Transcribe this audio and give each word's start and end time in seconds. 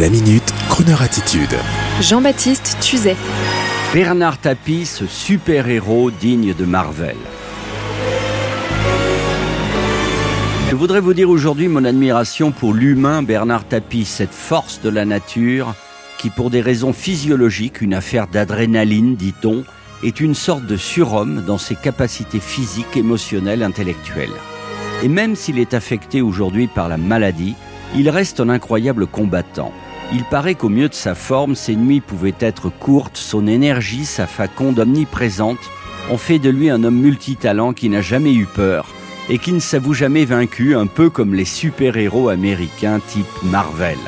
La 0.00 0.08
minute, 0.08 0.54
Kroneur 0.70 1.02
attitude. 1.02 1.54
Jean-Baptiste 2.00 2.78
Tuzet. 2.80 3.14
Bernard 3.92 4.38
Tapie, 4.38 4.86
ce 4.86 5.04
super-héros 5.04 6.10
digne 6.10 6.54
de 6.54 6.64
Marvel. 6.64 7.16
Je 10.70 10.74
voudrais 10.74 11.00
vous 11.00 11.12
dire 11.12 11.28
aujourd'hui 11.28 11.68
mon 11.68 11.84
admiration 11.84 12.52
pour 12.52 12.72
l'humain 12.72 13.22
Bernard 13.22 13.68
Tapie, 13.68 14.06
cette 14.06 14.32
force 14.32 14.80
de 14.80 14.88
la 14.88 15.04
nature 15.04 15.74
qui, 16.16 16.30
pour 16.30 16.48
des 16.48 16.62
raisons 16.62 16.94
physiologiques, 16.94 17.82
une 17.82 17.92
affaire 17.92 18.28
d'adrénaline, 18.28 19.14
dit-on, 19.14 19.62
est 20.02 20.20
une 20.20 20.34
sorte 20.34 20.64
de 20.64 20.78
surhomme 20.78 21.44
dans 21.46 21.58
ses 21.58 21.74
capacités 21.74 22.40
physiques, 22.40 22.96
émotionnelles, 22.96 23.62
intellectuelles. 23.62 24.30
Et 25.02 25.08
même 25.08 25.36
s'il 25.36 25.58
est 25.58 25.74
affecté 25.74 26.22
aujourd'hui 26.22 26.66
par 26.66 26.88
la 26.88 26.96
maladie, 26.96 27.56
il 27.94 28.08
reste 28.08 28.40
un 28.40 28.48
incroyable 28.48 29.06
combattant. 29.06 29.70
Il 30.14 30.24
paraît 30.24 30.54
qu'au 30.54 30.68
mieux 30.68 30.90
de 30.90 30.94
sa 30.94 31.14
forme, 31.14 31.54
ses 31.54 31.74
nuits 31.74 32.02
pouvaient 32.02 32.34
être 32.38 32.68
courtes, 32.68 33.16
son 33.16 33.46
énergie, 33.46 34.04
sa 34.04 34.26
faconde 34.26 34.78
omniprésente 34.78 35.58
ont 36.10 36.18
fait 36.18 36.38
de 36.38 36.50
lui 36.50 36.68
un 36.68 36.84
homme 36.84 37.00
multitalent 37.00 37.72
qui 37.72 37.88
n'a 37.88 38.02
jamais 38.02 38.34
eu 38.34 38.44
peur 38.46 38.88
et 39.30 39.38
qui 39.38 39.52
ne 39.52 39.60
s'avoue 39.60 39.94
jamais 39.94 40.26
vaincu, 40.26 40.74
un 40.74 40.86
peu 40.86 41.08
comme 41.08 41.34
les 41.34 41.46
super-héros 41.46 42.28
américains 42.28 43.00
type 43.06 43.26
Marvel. 43.44 43.98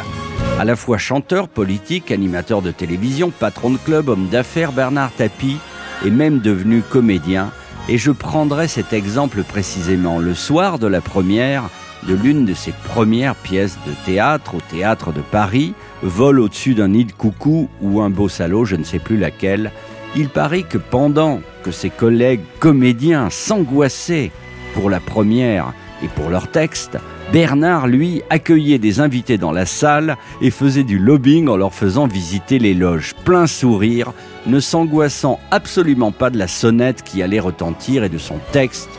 À 0.59 0.65
la 0.65 0.77
fois 0.77 0.99
chanteur, 0.99 1.49
politique, 1.49 2.11
animateur 2.11 2.61
de 2.61 2.71
télévision, 2.71 3.31
patron 3.31 3.71
de 3.71 3.79
club, 3.79 4.11
homme 4.11 4.29
d'affaires, 4.29 4.73
Bernard 4.73 5.13
Tapie 5.13 5.59
est 6.05 6.11
même 6.11 6.41
devenu 6.41 6.83
comédien. 6.83 7.51
Et 7.89 7.97
je 7.97 8.11
prendrai 8.11 8.69
cet 8.69 8.93
exemple 8.93 9.43
précisément 9.43 10.19
le 10.19 10.35
soir 10.35 10.79
de 10.79 10.87
la 10.87 11.01
première 11.01 11.71
de 12.09 12.15
l'une 12.15 12.45
de 12.45 12.55
ses 12.55 12.73
premières 12.73 13.35
pièces 13.35 13.79
de 13.87 13.93
théâtre 14.05 14.57
au 14.57 14.61
théâtre 14.61 15.13
de 15.13 15.21
Paris, 15.21 15.75
Vol 16.03 16.41
au-dessus 16.41 16.75
d'un 16.75 16.89
nid 16.89 17.05
de 17.07 17.13
coucou 17.13 17.69
ou 17.81 18.01
un 18.01 18.11
beau 18.11 18.29
salaud, 18.29 18.65
je 18.65 18.77
ne 18.77 18.85
sais 18.85 18.99
plus 18.99 19.17
laquelle, 19.17 19.73
il 20.17 20.29
paraît 20.29 20.63
que 20.63 20.79
pendant 20.79 21.41
que 21.63 21.71
ses 21.71 21.91
collègues 21.91 22.43
comédiens 22.61 23.31
s'angoissaient 23.31 24.31
pour 24.75 24.91
la 24.91 25.01
première 25.01 25.73
et 26.03 26.09
pour 26.09 26.29
leur 26.29 26.49
texte, 26.49 26.99
Bernard, 27.33 27.87
lui, 27.87 28.23
accueillait 28.29 28.79
des 28.79 29.01
invités 29.01 29.39
dans 29.39 29.51
la 29.51 29.67
salle 29.67 30.17
et 30.43 30.51
faisait 30.51 30.85
du 30.85 30.99
lobbying 30.99 31.49
en 31.49 31.57
leur 31.57 31.73
faisant 31.73 32.07
visiter 32.07 32.59
les 32.59 32.75
loges, 32.75 33.15
plein 33.25 33.47
sourire, 33.47 34.13
ne 34.47 34.61
s'angoissant 34.61 35.41
absolument 35.51 36.13
pas 36.13 36.31
de 36.31 36.39
la 36.39 36.49
sonnette 36.49 37.03
qui 37.03 37.23
allait 37.23 37.41
retentir 37.41 38.05
et 38.05 38.11
de 38.11 38.19
son 38.19 38.39
texte 38.53 38.91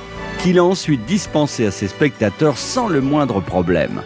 qu'il 0.46 0.60
a 0.60 0.64
ensuite 0.64 1.04
dispensé 1.08 1.66
à 1.66 1.72
ses 1.72 1.88
spectateurs 1.88 2.60
sans 2.60 2.88
le 2.88 3.02
moindre 3.02 3.42
problème. 3.42 4.04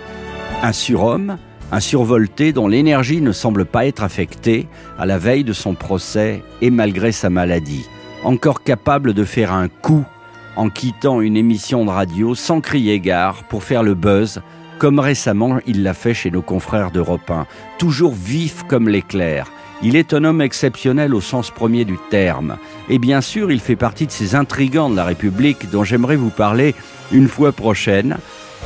Un 0.64 0.72
surhomme, 0.72 1.38
un 1.70 1.82
survolté 1.82 2.54
dont 2.54 2.70
l'énergie 2.70 3.20
ne 3.20 3.34
semble 3.34 3.66
pas 3.66 3.86
être 3.86 4.04
affectée 4.04 4.70
à 4.98 5.06
la 5.06 5.18
veille 5.18 5.44
de 5.44 5.52
son 5.52 5.74
procès 5.74 6.42
et 6.62 6.70
malgré 6.70 7.12
sa 7.12 7.30
maladie, 7.30 7.90
encore 8.24 8.64
capable 8.64 9.14
de 9.14 9.26
faire 9.26 9.52
un 9.52 9.68
coup 9.68 10.06
en 10.56 10.70
quittant 10.70 11.20
une 11.20 11.36
émission 11.36 11.84
de 11.84 11.90
radio 11.90 12.36
sans 12.36 12.62
crier 12.62 13.02
gare 13.02 13.44
pour 13.50 13.66
faire 13.66 13.84
le 13.84 13.94
buzz, 13.94 14.42
comme 14.78 15.00
récemment 15.00 15.60
il 15.68 15.84
l'a 15.84 15.94
fait 15.94 16.14
chez 16.14 16.32
nos 16.32 16.42
confrères 16.42 16.92
d'Europe 16.92 17.30
1, 17.30 17.48
toujours 17.78 18.14
vif 18.14 18.64
comme 18.64 18.88
l'éclair, 18.88 19.52
il 19.82 19.96
est 19.96 20.14
un 20.14 20.24
homme 20.24 20.42
exceptionnel 20.42 21.14
au 21.16 21.22
sens 21.22 21.52
premier 21.52 21.86
du 21.86 21.98
terme. 22.10 22.58
Et 22.90 23.00
bien 23.00 23.22
sûr, 23.22 23.52
il 23.52 23.60
fait 23.60 23.76
partie 23.76 24.06
de 24.06 24.12
ces 24.12 24.36
intrigants 24.36 24.90
de 24.90 24.96
la 24.96 25.06
République 25.06 25.70
dont 25.70 25.84
j'aimerais 25.84 26.16
vous 26.16 26.30
parler 26.30 26.76
une 27.12 27.28
fois 27.28 27.52
prochaine. 27.52 28.18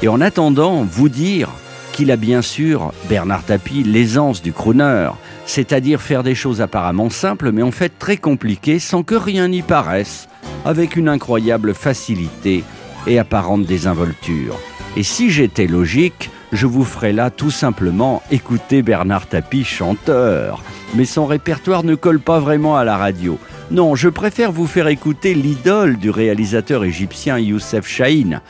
Et 0.02 0.08
en 0.08 0.22
attendant, 0.22 0.84
vous 0.84 1.10
dire 1.10 1.50
qu'il 1.92 2.10
a 2.12 2.18
bien 2.18 2.42
sûr, 2.42 2.92
Bernard 3.08 3.44
Tapie, 3.44 3.84
l'aisance 3.84 4.42
du 4.42 4.52
crooner, 4.52 5.10
c'est-à-dire 5.46 6.02
faire 6.02 6.24
des 6.24 6.34
choses 6.34 6.60
apparemment 6.60 7.12
simples 7.12 7.52
mais 7.52 7.62
en 7.62 7.72
fait 7.72 8.00
très 8.00 8.18
compliquées 8.18 8.80
sans 8.80 9.04
que 9.04 9.16
rien 9.16 9.48
n'y 9.48 9.62
paraisse, 9.62 10.28
avec 10.66 10.96
une 10.96 11.08
incroyable 11.08 11.76
facilité 11.76 12.64
et 13.06 13.20
apparente 13.20 13.66
désinvolture. 13.66 14.58
Et 14.98 15.04
si 15.04 15.30
j'étais 15.30 15.68
logique, 15.68 16.32
je 16.54 16.68
vous 16.68 16.86
ferais 16.86 17.12
là 17.12 17.30
tout 17.30 17.52
simplement 17.52 18.24
écouter 18.32 18.82
Bernard 18.82 19.28
Tapie 19.28 19.66
chanteur 19.66 20.64
mais 20.96 21.06
son 21.06 21.26
répertoire 21.26 21.84
ne 21.84 21.96
colle 21.96 22.20
pas 22.20 22.40
vraiment 22.40 22.78
à 22.78 22.84
la 22.84 22.98
radio. 22.98 23.40
Non, 23.72 23.96
je 23.96 24.10
préfère 24.10 24.52
vous 24.52 24.68
faire 24.68 24.88
écouter 24.88 25.34
l'idole 25.34 25.98
du 25.98 26.10
réalisateur 26.10 26.84
égyptien 26.84 27.40
Youssef 27.40 27.88
Chahine. 27.88 28.42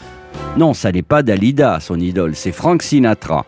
Non, 0.58 0.74
ça 0.74 0.92
n'est 0.92 1.02
pas 1.02 1.24
Dalida, 1.24 1.80
son 1.80 2.00
idole, 2.00 2.36
c'est 2.36 2.52
Frank 2.52 2.82
Sinatra. 2.84 3.46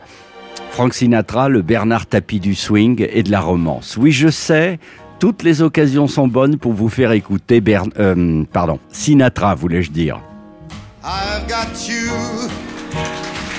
Frank 0.72 0.94
Sinatra, 0.94 1.50
le 1.50 1.62
Bernard 1.62 2.06
Tapie 2.06 2.40
du 2.40 2.56
swing 2.56 3.08
et 3.12 3.24
de 3.24 3.32
la 3.32 3.42
romance. 3.42 3.98
Oui, 3.98 4.12
je 4.12 4.30
sais, 4.30 4.80
toutes 5.20 5.44
les 5.44 5.62
occasions 5.62 6.08
sont 6.08 6.28
bonnes 6.28 6.58
pour 6.58 6.74
vous 6.74 6.90
faire 6.90 7.12
écouter 7.12 7.62
Bern... 7.62 7.90
Euh, 8.00 8.44
pardon, 8.52 8.80
Sinatra, 8.90 9.56
voulais-je 9.56 9.92
dire. 9.92 10.20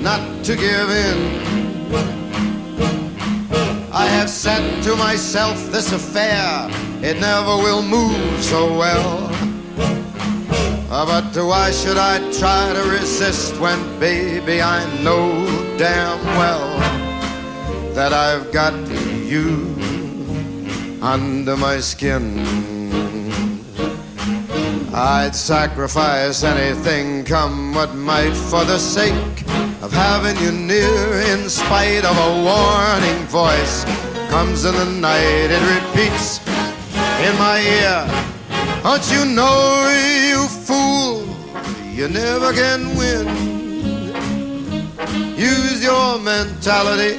not 0.00 0.44
to 0.44 0.56
give 0.56 0.90
in 0.90 1.66
I 3.96 4.04
have 4.08 4.28
said 4.28 4.82
to 4.82 4.94
myself, 4.94 5.72
this 5.72 5.90
affair, 5.90 6.68
it 7.02 7.18
never 7.18 7.56
will 7.56 7.80
move 7.80 8.44
so 8.44 8.76
well. 8.76 9.30
Uh, 10.90 11.06
but 11.06 11.34
why 11.42 11.70
should 11.70 11.96
I 11.96 12.18
try 12.30 12.74
to 12.74 12.90
resist 12.90 13.58
when, 13.58 13.80
baby, 13.98 14.60
I 14.60 14.84
know 15.02 15.46
damn 15.78 16.22
well 16.36 16.78
that 17.94 18.12
I've 18.12 18.52
got 18.52 18.74
you 19.24 19.74
under 21.00 21.56
my 21.56 21.80
skin. 21.80 22.38
I'd 24.92 25.34
sacrifice 25.34 26.44
anything, 26.44 27.24
come 27.24 27.72
what 27.72 27.94
might, 27.94 28.34
for 28.34 28.62
the 28.66 28.78
sake 28.78 29.55
of 29.82 29.92
having 29.92 30.36
you 30.42 30.52
near 30.52 31.20
in 31.32 31.48
spite 31.48 32.04
of 32.04 32.16
a 32.16 32.30
warning 32.42 33.26
voice 33.26 33.84
comes 34.30 34.64
in 34.64 34.74
the 34.74 34.90
night 35.00 35.50
it 35.50 35.62
repeats 35.76 36.40
in 37.26 37.36
my 37.38 37.60
ear. 37.60 38.06
Don't 38.82 39.10
you 39.10 39.24
know 39.24 39.88
you 40.30 40.46
fool 40.48 41.26
you 41.92 42.08
never 42.08 42.52
can 42.52 42.96
win. 42.96 43.26
Use 45.36 45.82
your 45.82 46.18
mentality. 46.18 47.18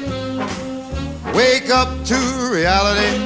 Wake 1.34 1.70
up 1.70 1.90
to 2.06 2.16
reality. 2.52 3.18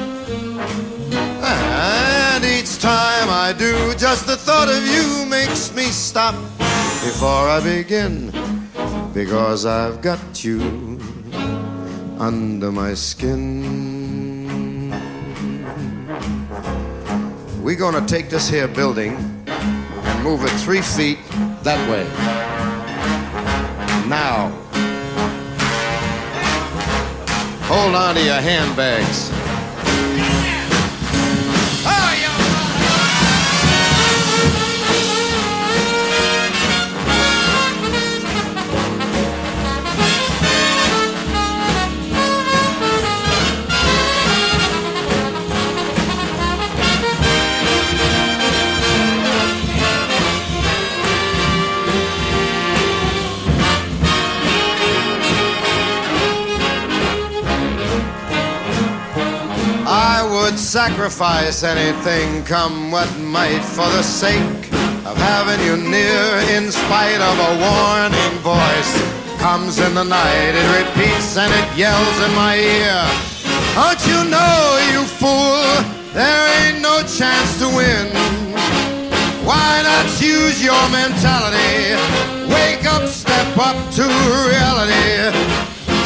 And 1.42 2.44
each 2.44 2.78
time 2.78 3.28
I 3.28 3.54
do 3.56 3.94
just 3.94 4.26
the 4.26 4.36
thought 4.36 4.68
of 4.68 4.86
you 4.86 5.26
makes 5.26 5.74
me 5.74 5.84
stop 5.84 6.34
before 7.04 7.48
I 7.48 7.60
begin 7.62 8.51
because 9.12 9.66
I've 9.66 10.00
got 10.00 10.42
you 10.42 10.60
under 12.18 12.72
my 12.72 12.94
skin. 12.94 14.90
We're 17.62 17.76
gonna 17.76 18.06
take 18.06 18.30
this 18.30 18.48
here 18.48 18.68
building 18.68 19.16
and 19.46 20.24
move 20.24 20.44
it 20.44 20.50
three 20.60 20.80
feet 20.80 21.18
that 21.62 21.80
way. 21.90 22.04
Now, 24.08 24.48
hold 27.64 27.94
on 27.94 28.14
to 28.14 28.22
your 28.22 28.40
handbags. 28.40 29.41
Sacrifice 60.58 61.62
anything, 61.62 62.44
come 62.44 62.90
what 62.90 63.08
might, 63.18 63.62
for 63.62 63.88
the 63.96 64.02
sake 64.02 64.72
of 65.06 65.16
having 65.16 65.60
you 65.66 65.76
near. 65.76 66.24
In 66.56 66.70
spite 66.70 67.20
of 67.20 67.36
a 67.38 67.52
warning 67.64 68.38
voice, 68.40 68.92
comes 69.38 69.78
in 69.78 69.94
the 69.94 70.04
night, 70.04 70.52
it 70.54 70.68
repeats 70.78 71.36
and 71.36 71.52
it 71.52 71.76
yells 71.76 72.18
in 72.26 72.32
my 72.34 72.56
ear. 72.56 73.02
Don't 73.74 74.02
you 74.06 74.20
know, 74.30 74.78
you 74.92 75.02
fool, 75.18 75.64
there 76.12 76.44
ain't 76.60 76.80
no 76.80 77.02
chance 77.02 77.58
to 77.58 77.68
win. 77.68 78.06
Why 79.44 79.82
not 79.82 80.06
use 80.20 80.62
your 80.62 80.82
mentality? 80.90 81.96
Wake 82.52 82.84
up, 82.86 83.08
step 83.08 83.56
up 83.58 83.76
to 83.96 84.04
reality. 84.52 85.32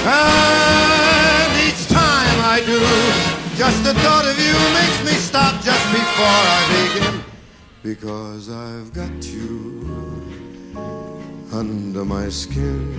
And 0.09 1.51
each 1.67 1.89
time 1.89 2.39
I 2.55 2.63
do, 2.65 3.36
just 3.57 3.85
the 3.85 3.95
thought 3.95 4.27
of 4.27 4.39
you 4.39 4.53
makes 4.75 4.99
me 5.05 5.19
stop 5.19 5.55
just 5.63 5.87
before 5.91 6.43
I 6.57 6.61
begin. 6.71 7.25
Because 7.83 8.51
I've 8.51 8.93
got 8.93 9.25
you 9.25 9.87
under 11.53 12.05
my 12.05 12.29
skin. 12.29 12.95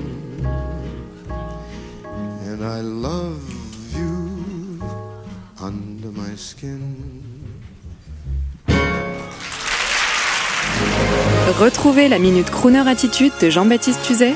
And 2.48 2.64
I 2.66 2.82
love 2.82 3.44
you 3.96 4.82
under 5.62 6.12
my 6.12 6.36
skin. 6.36 7.14
Retrouvez 11.60 12.10
la 12.10 12.20
Minute 12.20 12.50
Crooner 12.52 12.88
Attitude 12.88 13.32
de 13.40 13.50
Jean-Baptiste 13.50 14.02
Tuzet 14.06 14.36